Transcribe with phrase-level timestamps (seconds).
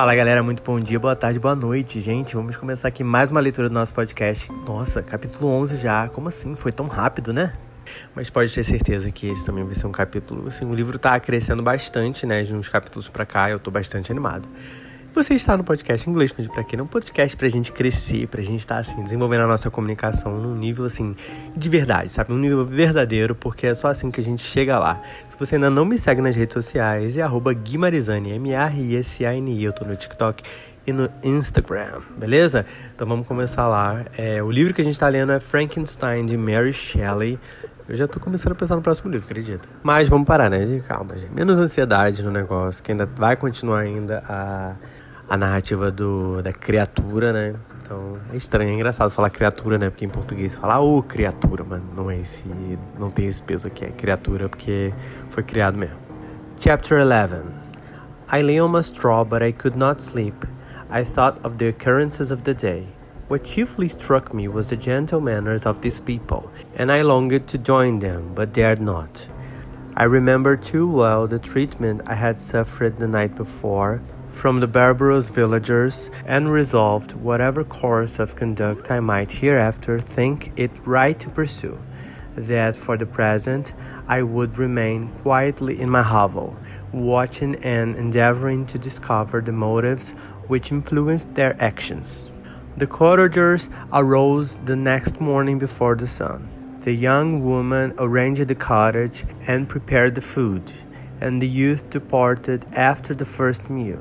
[0.00, 2.34] Fala galera, muito bom dia, boa tarde, boa noite, gente.
[2.34, 4.50] Vamos começar aqui mais uma leitura do nosso podcast.
[4.66, 6.56] Nossa, capítulo 11 já, como assim?
[6.56, 7.52] Foi tão rápido, né?
[8.14, 10.48] Mas pode ter certeza que esse também vai ser um capítulo.
[10.48, 12.42] Assim, o livro tá crescendo bastante, né?
[12.44, 14.48] De uns capítulos para cá, eu tô bastante animado.
[15.12, 16.76] Você está no podcast Inglês Fluente para quê?
[16.76, 20.38] É um podcast pra gente crescer, pra gente estar tá, assim, desenvolvendo a nossa comunicação
[20.38, 21.16] num nível assim
[21.54, 22.32] de verdade, sabe?
[22.32, 25.02] Um nível verdadeiro, porque é só assim que a gente chega lá.
[25.28, 29.64] Se você ainda não me segue nas redes sociais, é Guimarizani, M-A-R-I-S-A-N-I.
[29.64, 30.44] Eu tô no TikTok
[30.86, 32.64] e no Instagram, beleza?
[32.94, 34.04] Então vamos começar lá.
[34.16, 37.36] É, o livro que a gente está lendo é Frankenstein, de Mary Shelley.
[37.88, 39.68] Eu já tô começando a pensar no próximo livro, acredita?
[39.82, 40.80] Mas vamos parar, né?
[40.86, 41.34] Calma, gente.
[41.34, 44.76] Menos ansiedade no negócio, que ainda vai continuar ainda a
[45.30, 47.54] a narrativa do, da criatura, né?
[47.80, 49.88] Então é estranho, é engraçado falar criatura, né?
[49.88, 52.44] Porque em português fala oh, criatura, mas não é esse,
[52.98, 54.92] não tem esse peso aqui, é criatura porque
[55.30, 55.96] foi criado mesmo.
[56.58, 57.44] Chapter 11
[58.32, 60.34] I lay on my straw, but I could not sleep.
[60.90, 62.88] I thought of the occurrences of the day.
[63.28, 67.58] What chiefly struck me was the gentle manners of these people, and I longed to
[67.58, 69.28] join them, but dared not.
[69.96, 74.00] I remember too well the treatment I had suffered the night before,
[74.40, 80.70] from the barbarous villagers and resolved whatever course of conduct I might hereafter think it
[80.86, 81.78] right to pursue,
[82.36, 83.74] that for the present
[84.08, 86.56] I would remain quietly in my hovel,
[86.90, 90.12] watching and endeavoring to discover the motives
[90.46, 92.26] which influenced their actions.
[92.78, 96.48] The cottagers arose the next morning before the sun.
[96.80, 100.72] The young woman arranged the cottage and prepared the food,
[101.20, 104.00] and the youth departed after the first meal.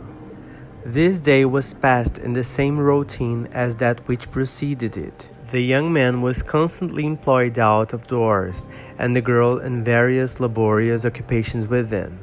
[0.86, 5.30] This day was passed in the same routine as that which preceded it.
[5.52, 8.66] The young man was constantly employed out of doors,
[8.98, 12.20] and the girl in various laborious occupations within.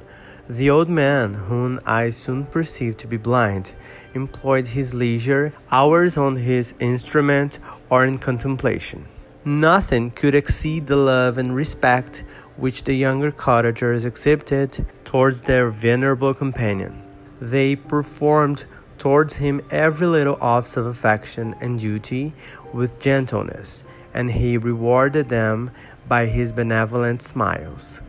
[0.49, 3.75] The old man, whom I soon perceived to be blind,
[4.15, 7.59] employed his leisure hours on his instrument
[7.91, 9.05] or in contemplation.
[9.45, 12.25] Nothing could exceed the love and respect
[12.57, 17.06] which the younger cottagers exhibited towards their venerable companion.
[17.41, 18.65] They performed
[18.99, 22.33] towards him every little office of affection and duty
[22.73, 25.71] with gentleness, and he rewarded them
[26.09, 28.01] by his benevolent smiles.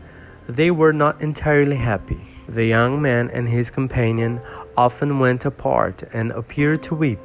[0.48, 2.20] They were not entirely happy.
[2.48, 4.40] The young man and his companion
[4.76, 7.20] often went apart and appeared to weep.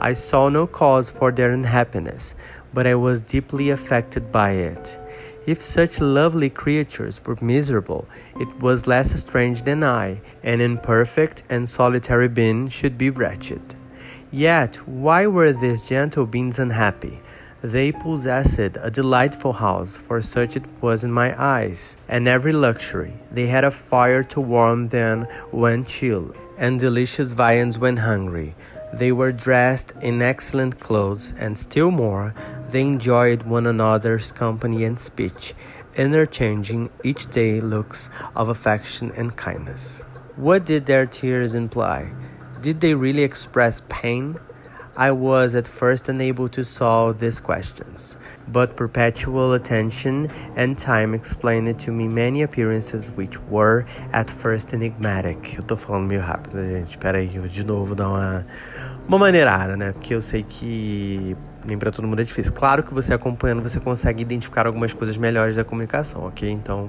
[0.00, 2.34] I saw no cause for their unhappiness,
[2.74, 4.98] but I was deeply affected by it.
[5.46, 8.08] If such lovely creatures were miserable,
[8.40, 13.76] it was less strange than I, an imperfect and solitary being, should be wretched.
[14.32, 17.20] Yet, why were these gentle beings unhappy?
[17.62, 23.14] They possessed a delightful house, for such it was in my eyes, and every luxury.
[23.30, 28.56] They had a fire to warm them when chill, and delicious viands when hungry.
[28.94, 32.34] They were dressed in excellent clothes, and still more,
[32.76, 35.54] they enjoyed one another's company and speech,
[35.96, 40.04] interchanging each day looks of affection and kindness.
[40.36, 42.12] What did their tears imply?
[42.60, 44.38] Did they really express pain?
[44.94, 48.14] I was at first unable to solve these questions,
[48.46, 55.56] but perpetual attention and time explained to me many appearances which were at first enigmatic.
[55.56, 56.98] Eu tô falando meio rápido, gente.
[56.98, 58.46] Pera aí, eu vou de novo dar uma,
[59.08, 59.92] uma maneirada, né?
[59.92, 61.36] Porque eu sei que
[61.66, 62.52] nem para todo mundo é difícil.
[62.52, 66.50] Claro que você acompanhando, você consegue identificar algumas coisas melhores da comunicação, ok?
[66.50, 66.88] Então,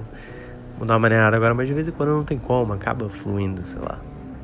[0.78, 3.62] vou dar uma maneirada agora, mas de vez em quando não tem como, acaba fluindo,
[3.62, 3.98] sei lá.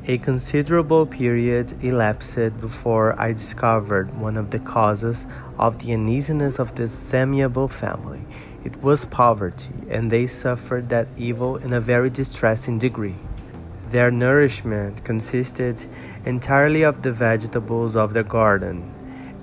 [0.07, 5.25] A considerable period elapsed before I discovered one of the causes
[5.57, 8.19] of the uneasiness of this semiable family.
[8.63, 13.15] It was poverty, and they suffered that evil in a very distressing degree.
[13.89, 15.87] Their nourishment consisted
[16.25, 18.83] entirely of the vegetables of their garden,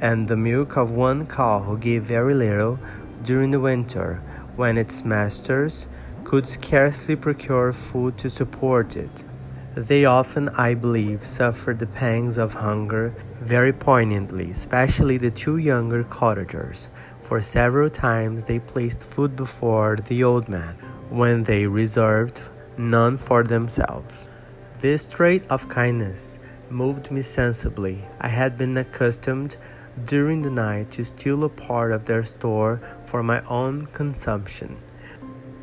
[0.02, 2.76] and the milk of one cow who gave very little
[3.22, 4.20] during the winter,
[4.56, 5.86] when its masters
[6.24, 9.24] could scarcely procure food to support it.
[9.76, 16.02] They often, I believe, suffered the pangs of hunger very poignantly, especially the two younger
[16.04, 16.90] cottagers,
[17.22, 20.74] for several times they placed food before the old man,
[21.10, 22.42] when they reserved
[22.76, 24.28] none for themselves.
[24.80, 28.04] This trait of kindness moved me sensibly.
[28.20, 29.56] I had been accustomed
[30.04, 34.76] during the night to steal a part of their store for my own consumption.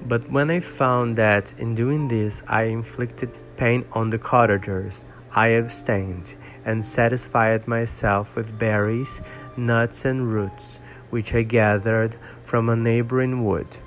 [0.08, 5.06] But when I found that in doing this I inflicted pain on the cottagers,
[5.36, 6.36] I abstained
[6.66, 9.22] and satisfied myself with berries,
[9.58, 10.80] nuts, and roots
[11.10, 13.78] which I gathered from a neighboring wood.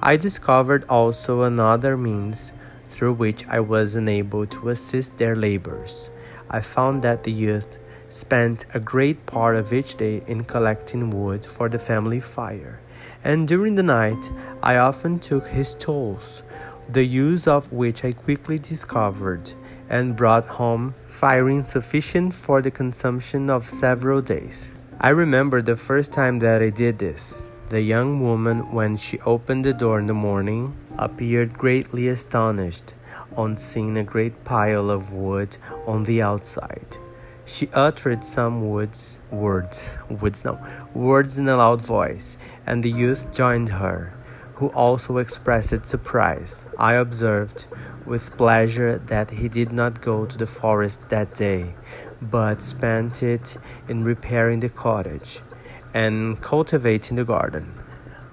[0.00, 2.52] I discovered also another means
[2.88, 6.10] through which I was enabled to assist their labors.
[6.50, 7.78] I found that the youth
[8.12, 12.78] spent a great part of each day in collecting wood for the family fire,
[13.24, 14.30] and during the night
[14.62, 16.42] I often took his tools,
[16.90, 19.52] the use of which I quickly discovered,
[19.88, 24.74] and brought home firing sufficient for the consumption of several days.
[25.00, 27.48] I remember the first time that I did this.
[27.70, 32.92] The young woman, when she opened the door in the morning, appeared greatly astonished
[33.36, 35.56] on seeing a great pile of wood
[35.86, 36.98] on the outside.
[37.52, 40.58] She uttered some words, words, words, no,
[40.94, 44.14] words in a loud voice, and the youth joined her,
[44.54, 46.64] who also expressed surprise.
[46.78, 47.66] I observed
[48.06, 51.74] with pleasure that he did not go to the forest that day,
[52.22, 55.40] but spent it in repairing the cottage
[55.92, 57.74] and cultivating the garden.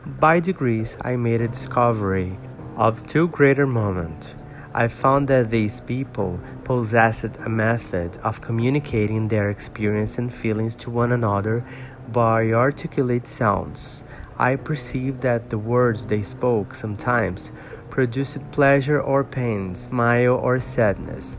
[0.06, 2.40] By degrees, I made a discovery
[2.78, 4.38] of still greater moment.
[4.80, 10.90] I found that these people possessed a method of communicating their experience and feelings to
[10.90, 11.66] one another
[12.14, 14.06] by articulate sounds.
[14.38, 17.52] I perceived that the words they spoke sometimes
[17.90, 21.36] produced pleasure or pain, smile or sadness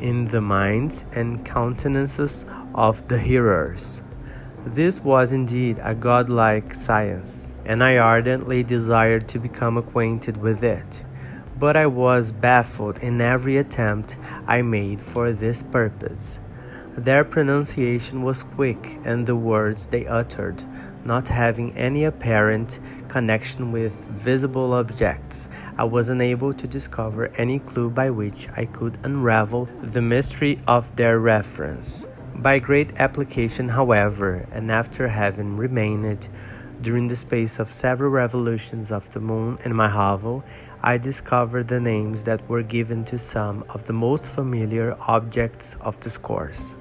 [0.00, 2.46] in the minds and countenances
[2.76, 4.04] of the hearers.
[4.64, 11.04] This was indeed a godlike science, and I ardently desired to become acquainted with it
[11.58, 14.16] but I was baffled in every attempt
[14.46, 16.40] I made for this purpose.
[16.96, 20.62] Their pronunciation was quick, and the words they uttered,
[21.04, 27.90] not having any apparent connection with visible objects, I was unable to discover any clue
[27.90, 32.04] by which I could unravel the mystery of their reference.
[32.34, 36.28] By great application, however, and after having remained
[36.80, 40.44] during the space of several revolutions of the moon in my hovel,
[40.82, 45.98] I discovered the names that were given to some of the most familiar objects of
[45.98, 46.76] discourse.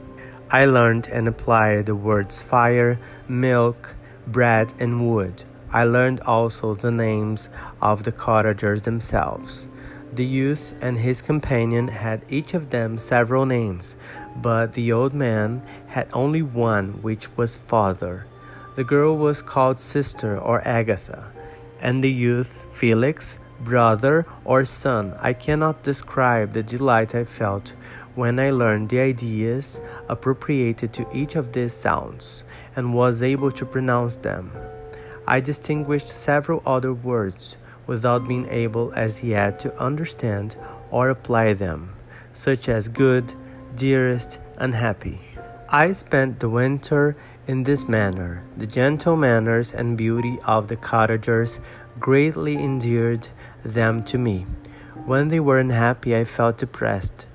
[0.52, 3.96] I learned and applied the words fire, milk,
[4.28, 5.44] bread, and wood.
[5.74, 7.50] I learned also the names
[7.82, 9.68] of the cottagers themselves.
[10.14, 13.98] The youth and his companion had each of them several names,
[14.36, 18.26] but the old man had only one, which was father.
[18.76, 21.34] The girl was called sister or Agatha,
[21.82, 25.16] and the youth Felix, brother, or son.
[25.20, 27.74] I cannot describe the delight I felt
[28.16, 32.44] when I learned the ideas appropriated to each of these sounds
[32.76, 34.52] and was able to pronounce them.
[35.28, 40.58] I distinguished several other words without being able as yet to understand
[40.90, 41.94] or apply them,
[42.34, 43.34] such as good,
[43.76, 45.20] dearest, unhappy.
[45.70, 48.44] I spent the winter in this manner.
[48.56, 51.60] The gentle manners and beauty of the cottagers
[52.00, 53.30] greatly endeared
[53.64, 54.46] them to me.
[55.06, 57.28] When they were unhappy, I felt depressed.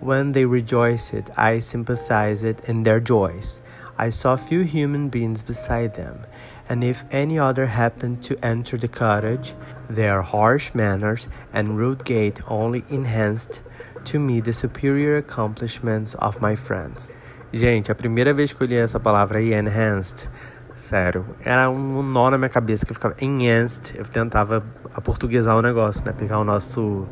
[0.00, 3.60] When they rejoiced, I sympathized in their joys.
[3.98, 6.26] I saw few human beings beside them,
[6.68, 9.54] and if any other happened to enter the cottage,
[9.88, 13.62] their harsh manners and rude gait only enhanced
[14.04, 17.10] to me the superior accomplishments of my friends.
[17.52, 20.28] Gente, a primeira vez que eu li essa palavra aí, enhanced,
[20.76, 21.24] Sério.
[21.42, 23.96] Era um nó na minha cabeça que eu ficava enhanced.
[23.98, 24.62] Eu tentava
[24.94, 26.12] aportuguesar o negócio, né?
[26.12, 27.06] Pegar o nosso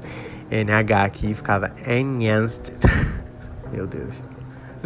[0.50, 2.72] NH aqui e ficava enhanced.
[3.72, 4.22] Meu Deus.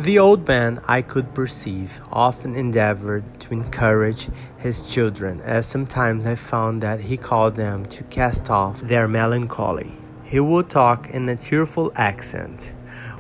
[0.01, 6.37] The old man, I could perceive, often endeavored to encourage his children, as sometimes I
[6.37, 9.91] found that he called them to cast off their melancholy.
[10.23, 12.75] He would talk in a cheerful accent,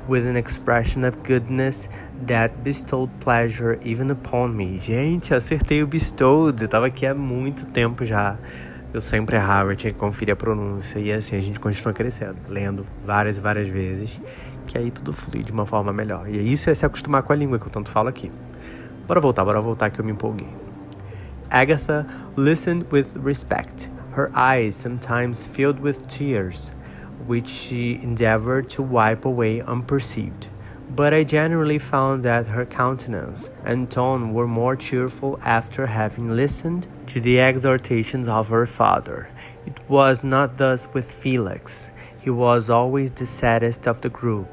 [0.08, 1.88] with an expression of goodness
[2.26, 4.78] that bestowed pleasure even upon me.
[4.78, 6.62] Gente, acertei o bestowed.
[6.62, 8.36] Eu tava aqui há muito tempo já.
[8.92, 10.98] Eu sempre errava, eu tinha que conferir a pronúncia.
[10.98, 14.18] E assim a gente continua crescendo, lendo várias e várias vezes.
[14.66, 16.28] Que aí tudo flui de uma forma melhor.
[16.28, 18.32] E isso é se acostumar com a língua que eu tanto falo aqui.
[19.06, 20.48] Bora voltar, bora voltar que eu me empolguei.
[21.50, 26.74] Agatha listened with respect, her eyes sometimes filled with tears.
[27.28, 30.48] Which she endeavored to wipe away unperceived.
[30.90, 36.88] But I generally found that her countenance and tone were more cheerful after having listened
[37.08, 39.28] to the exhortations of her father.
[39.66, 41.90] It was not thus with Felix.
[42.18, 44.48] He was always the saddest of the group.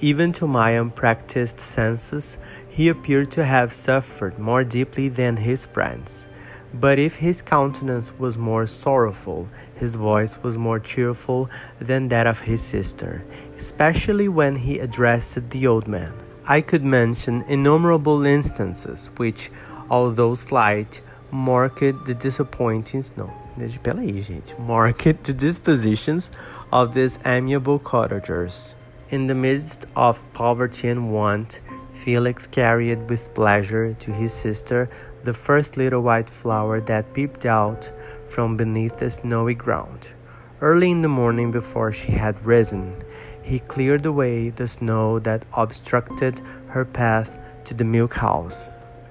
[0.00, 2.36] Even to my unpracticed senses,
[2.68, 6.26] he appeared to have suffered more deeply than his friends.
[6.72, 11.50] But if his countenance was more sorrowful, his voice was more cheerful
[11.80, 13.24] than that of his sister,
[13.56, 16.12] especially when he addressed the old man.
[16.46, 19.50] I could mention innumerable instances which,
[19.88, 21.00] although slight,
[21.30, 23.16] marked the disappointings.
[23.16, 24.54] No, peraí, gente.
[24.58, 26.30] Marked the dispositions
[26.72, 28.74] of these amiable cottagers.
[29.10, 31.60] In the midst of poverty and want,
[31.92, 34.88] Felix carried with pleasure to his sister
[35.22, 37.92] the first little white flower that peeped out
[38.28, 40.12] from beneath the snowy ground.
[40.60, 43.02] Early in the morning, before she had risen,
[43.42, 48.68] he cleared away the snow that obstructed her path to the milk house,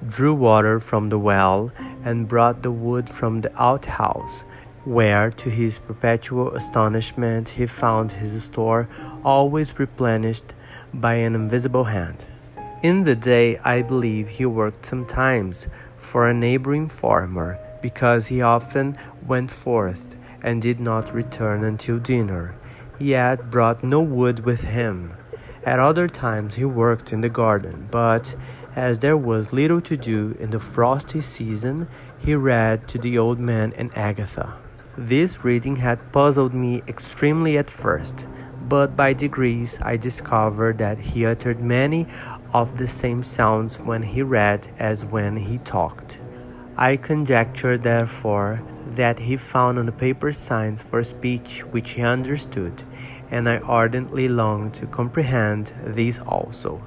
[0.08, 1.72] drew water from the well,
[2.04, 4.44] and brought the wood from the outhouse,
[4.86, 8.88] where, to his perpetual astonishment, he found his store
[9.24, 10.54] always replenished
[10.94, 12.26] by an invisible hand.
[12.82, 15.68] In the day, I believe he worked sometimes
[16.00, 22.56] for a neighboring farmer, because he often went forth and did not return until dinner,
[22.98, 25.14] yet brought no wood with him.
[25.66, 28.36] At other times he worked in the garden, but
[28.76, 31.88] as there was little to do in the frosty season,
[32.18, 34.54] he read to the old man and Agatha.
[34.98, 38.28] This reading had puzzled me extremely at first,
[38.68, 42.08] but by degrees I discovered that he uttered many
[42.54, 46.20] of the same sounds when he read as when he talked.
[46.78, 52.84] I conjecture, therefore, that he found on the paper signs for speech which he understood,
[53.30, 56.82] and I ardently longed to comprehend these also.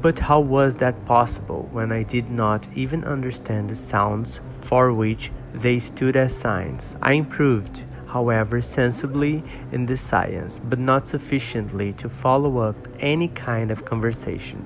[0.00, 5.30] But how was that possible when I did not even understand the sounds for which
[5.52, 6.96] they stood as signs?
[7.00, 7.84] I improved
[8.16, 14.64] however, sensibly in this science, but not sufficiently to follow up any kind of conversation,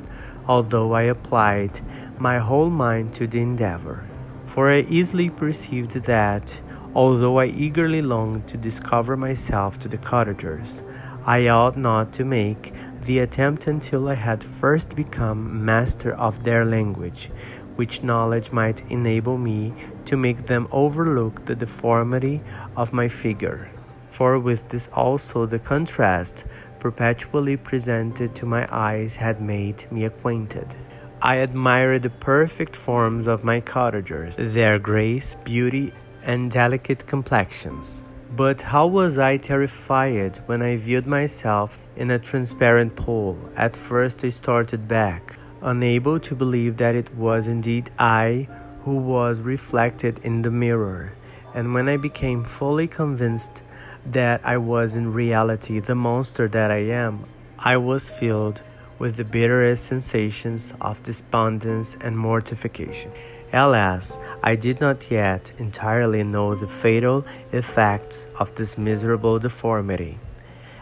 [0.50, 1.78] although I applied
[2.19, 4.02] my whole mind to the endeavor.
[4.45, 6.61] For I easily perceived that,
[6.92, 10.83] although I eagerly longed to discover myself to the cottagers,
[11.25, 16.64] I ought not to make the attempt until I had first become master of their
[16.64, 17.30] language,
[17.76, 19.73] which knowledge might enable me
[20.07, 22.42] to make them overlook the deformity
[22.76, 23.71] of my figure.
[24.09, 26.45] For with this also the contrast
[26.81, 30.75] perpetually presented to my eyes had made me acquainted.
[31.23, 35.93] I admired the perfect forms of my cottagers, their grace, beauty,
[36.25, 38.03] and delicate complexions.
[38.35, 43.37] But how was I terrified when I viewed myself in a transparent pool?
[43.57, 48.49] At first I started back, unable to believe that it was indeed I
[48.85, 51.13] who was reflected in the mirror.
[51.55, 53.63] And when I became fully convinced
[54.12, 57.26] that I was in reality the monster that I am,
[57.59, 58.62] I was filled
[58.99, 63.12] with the bitterest sensations of despondence and mortification.
[63.52, 70.19] Alas, I did not yet entirely know the fatal effects of this miserable deformity.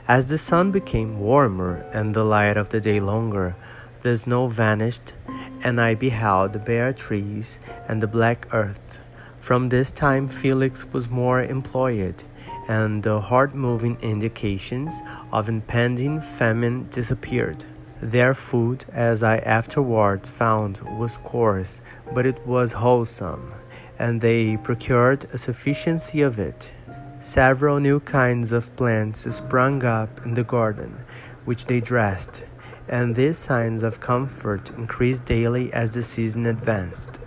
[0.06, 3.56] As the sun became warmer and the light of the day longer,
[4.00, 5.14] the snow vanished,
[5.62, 9.00] and I beheld the bare trees and the black earth.
[9.40, 12.24] From this time, Felix was more employed,
[12.68, 15.00] and the heart moving indications
[15.32, 17.64] of impending famine disappeared.
[18.00, 21.80] Their food, as I afterwards found, was coarse,
[22.14, 23.52] but it was wholesome,
[23.98, 26.72] and they procured a sufficiency of it.
[27.18, 30.98] Several new kinds of plants sprung up in the garden,
[31.44, 32.44] which they dressed
[32.88, 37.20] and these signs of comfort increased daily as the season advanced.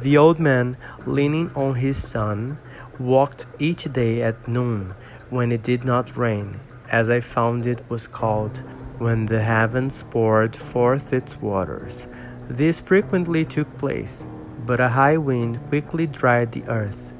[0.00, 2.58] The old man, leaning on his son,
[3.00, 4.94] walked each day at noon
[5.30, 6.60] when it did not rain,
[6.92, 8.62] as I found it was called,
[8.98, 12.06] when the heavens poured forth its waters.
[12.48, 14.26] This frequently took place,
[14.66, 17.14] but a high wind quickly dried the earth,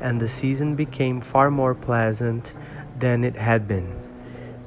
[0.00, 2.54] and the season became far more pleasant
[2.98, 3.92] than it had been.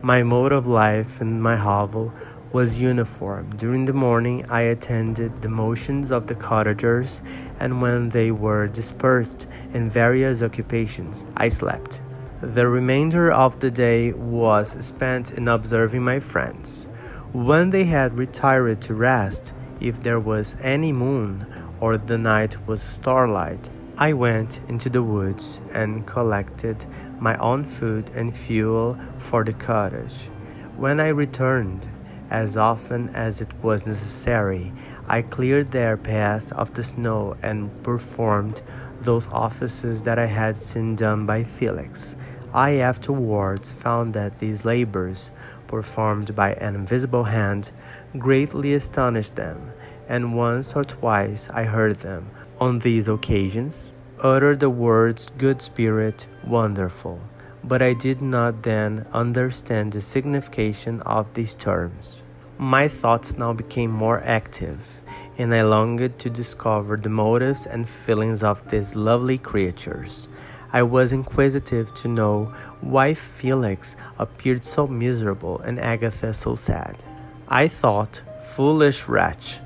[0.02, 2.14] My mode of life in my hovel
[2.54, 3.50] was uniform.
[3.58, 7.22] During the morning, I attended the motions of the cottagers,
[7.60, 12.02] and when they were dispersed in various occupations, I slept.
[12.42, 16.88] The remainder of the day was spent in observing my friends.
[17.34, 21.46] When they had retired to rest, if there was any moon
[21.80, 26.86] or the night was starlight, I went into the woods and collected
[27.20, 30.30] my own food and fuel for the cottage.
[30.78, 31.90] When I returned,
[32.30, 34.74] as often as it was necessary,
[35.08, 38.62] I cleared their path of the snow and performed
[39.00, 42.16] those offices that I had seen done by Felix.
[42.54, 45.32] I afterwards found that these labors,
[45.68, 47.72] performed by an invisible hand,
[48.18, 49.72] greatly astonished them,
[50.08, 52.30] and once or twice I heard them,
[52.60, 53.92] on these occasions,
[54.24, 57.22] utter the words good spirit, wonderful
[57.68, 62.24] but I did not then understand the signification of these terms.
[62.58, 65.04] My thoughts now became more active,
[65.38, 70.28] and I longed to discover the motives and feelings of these lovely creatures.
[70.72, 77.04] I was inquisitive to know why Felix appeared so miserable and Agatha so sad.
[77.48, 78.22] I thought,
[78.56, 79.60] foolish wretch,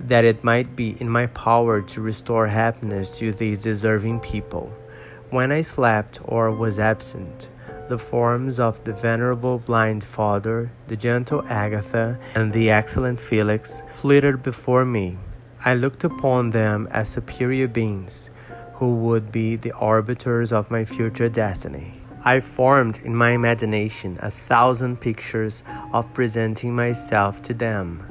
[0.00, 4.72] that it might be in my power to restore happiness to these deserving people.
[5.30, 7.50] When I slept or was absent,
[7.88, 14.42] the forms of the venerable blind father, the gentle Agatha, and the excellent Felix flitted
[14.42, 15.18] before me.
[15.64, 18.28] I looked upon them as superior beings
[18.74, 21.94] who would be the arbiters of my future destiny.
[22.24, 28.04] I formed in my imagination a thousand pictures of presenting myself to them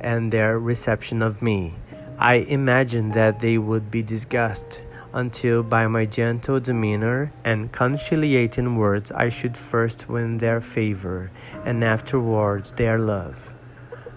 [0.00, 1.74] and their reception of me.
[2.18, 9.12] I imagined that they would be disgusted until by my gentle demeanor and conciliating words
[9.12, 11.30] I should first win their favor
[11.64, 13.54] and afterwards their love.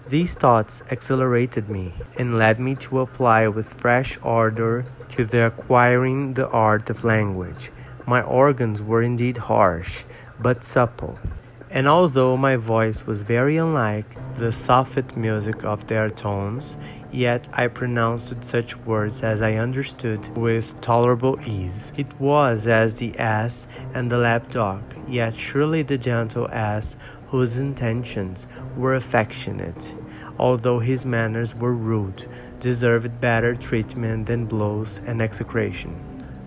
[0.08, 6.34] These thoughts exhilarated me and led me to apply with fresh ardor to the acquiring
[6.34, 7.72] the art of language.
[8.06, 10.04] My organs were indeed harsh,
[10.40, 11.18] but supple,
[11.70, 16.76] and although my voice was very unlike the soft music of their tones,
[17.12, 21.92] Yet I pronounced such words as I understood with tolerable ease.
[21.96, 26.96] It was as the ass and the lapdog, yet surely the gentle ass
[27.28, 28.46] whose intentions
[28.76, 29.94] were affectionate,
[30.38, 32.26] although his manners were rude,
[32.60, 36.05] deserved better treatment than blows and execration.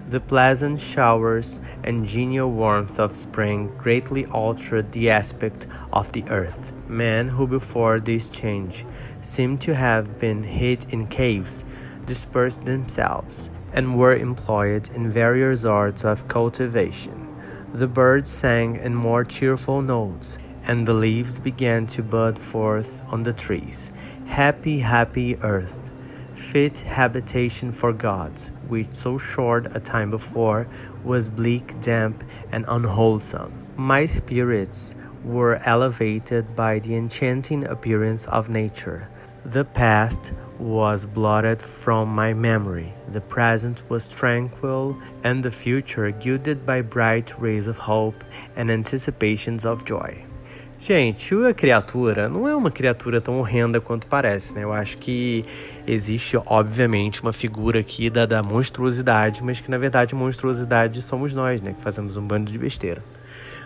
[0.09, 6.73] The pleasant showers and genial warmth of spring greatly altered the aspect of the earth.
[6.87, 8.87] Men who before this change
[9.21, 11.63] seemed to have been hid in caves
[12.07, 17.27] dispersed themselves and were employed in various arts of cultivation.
[17.71, 23.21] The birds sang in more cheerful notes, and the leaves began to bud forth on
[23.21, 23.91] the trees.
[24.25, 25.91] Happy, happy earth!
[26.39, 30.67] Fit habitation for gods, which so short a time before
[31.03, 33.51] was bleak, damp, and unwholesome.
[33.75, 39.09] My spirits were elevated by the enchanting appearance of nature.
[39.45, 46.65] The past was blotted from my memory, the present was tranquil, and the future gilded
[46.65, 48.23] by bright rays of hope
[48.55, 50.25] and anticipations of joy.
[50.81, 54.63] Gente, a criatura não é uma criatura tão horrenda quanto parece, né?
[54.63, 55.43] Eu acho que
[55.85, 61.61] existe, obviamente, uma figura aqui da, da monstruosidade, mas que na verdade monstruosidade somos nós,
[61.61, 61.73] né?
[61.73, 63.03] Que fazemos um bando de besteira.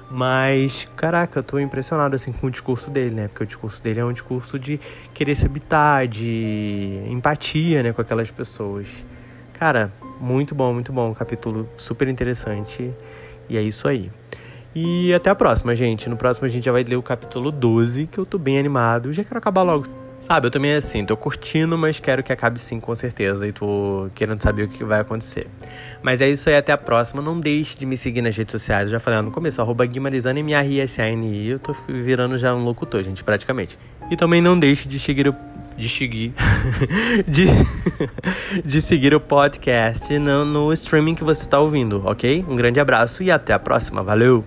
[0.10, 3.28] Mas, caraca, eu tô impressionado assim com o discurso dele, né?
[3.28, 4.80] Porque o discurso dele é um discurso de
[5.14, 9.06] querer se habitar, de empatia, né, com aquelas pessoas.
[9.54, 11.12] Cara, muito bom, muito bom.
[11.12, 12.92] Um capítulo super interessante.
[13.48, 14.12] E é isso aí.
[14.76, 16.10] E até a próxima, gente.
[16.10, 19.14] No próximo a gente já vai ler o capítulo 12, que eu tô bem animado.
[19.14, 19.86] Já quero acabar logo.
[20.20, 23.46] Sabe, eu também assim, tô curtindo, mas quero que acabe sim, com certeza.
[23.46, 25.48] E tô querendo saber o que vai acontecer.
[26.02, 27.22] Mas é isso aí, até a próxima.
[27.22, 28.86] Não deixe de me seguir nas redes sociais.
[28.90, 31.50] Eu já falei no começo, arroba Guimarizane, M-A-R-S-A-N-I.
[31.50, 33.78] Eu tô virando já um locutor, gente, praticamente.
[34.10, 35.36] E também não deixe de seguir o
[35.76, 36.34] de seguir
[37.28, 37.48] de,
[38.64, 42.46] de seguir o podcast no, no streaming que você está ouvindo, ok?
[42.48, 44.04] Um grande abraço e até a próxima.
[44.04, 44.46] Valeu!